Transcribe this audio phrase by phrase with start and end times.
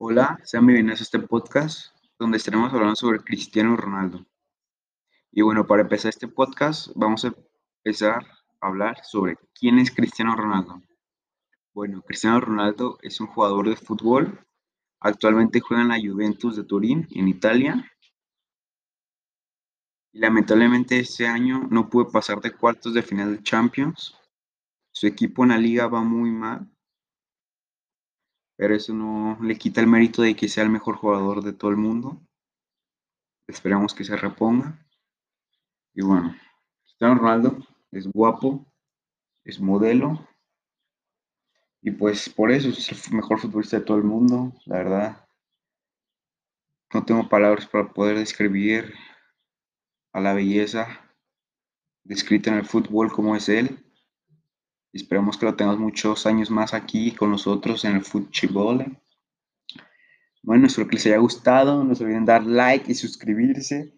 [0.00, 4.24] Hola, sean bienvenidos a este podcast donde estaremos hablando sobre Cristiano Ronaldo.
[5.32, 7.34] Y bueno, para empezar este podcast vamos a
[7.82, 8.24] empezar
[8.60, 10.80] a hablar sobre quién es Cristiano Ronaldo.
[11.74, 14.46] Bueno, Cristiano Ronaldo es un jugador de fútbol.
[15.00, 17.84] Actualmente juega en la Juventus de Turín, en Italia.
[20.12, 24.16] Y lamentablemente este año no pudo pasar de cuartos de final de Champions.
[24.92, 26.70] Su equipo en la liga va muy mal
[28.58, 31.70] pero eso no le quita el mérito de que sea el mejor jugador de todo
[31.70, 32.20] el mundo.
[33.46, 34.84] Esperamos que se reponga.
[35.94, 36.36] Y bueno,
[36.82, 37.56] Cristiano Ronaldo
[37.92, 38.66] es guapo,
[39.44, 40.28] es modelo.
[41.82, 45.28] Y pues por eso es el mejor futbolista de todo el mundo, la verdad.
[46.92, 48.92] No tengo palabras para poder describir
[50.12, 51.04] a la belleza
[52.02, 53.87] descrita en el fútbol como es él.
[54.98, 58.98] Esperemos que lo tengamos muchos años más aquí con nosotros en el fútbol.
[60.42, 61.84] Bueno, espero que les haya gustado.
[61.84, 63.92] No se olviden dar like y suscribirse.